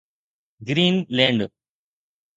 green 0.67 0.95
land 1.15 1.39